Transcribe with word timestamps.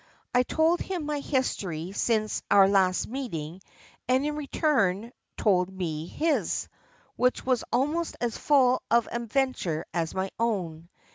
I 0.33 0.41
told 0.41 0.79
him 0.81 1.05
my 1.05 1.19
history 1.19 1.91
since 1.91 2.41
our 2.49 2.67
last 2.67 3.07
meeting, 3.07 3.61
and 4.07 4.23
he 4.23 4.29
in 4.29 4.35
return 4.35 5.11
told 5.37 5.71
me 5.71 6.07
his, 6.07 6.67
which 7.17 7.45
was 7.45 7.63
almost 7.71 8.17
as 8.19 8.35
full 8.35 8.81
of 8.89 9.07
adventures 9.11 9.85
as 9.93 10.15
my 10.15 10.31
own. 10.39 10.89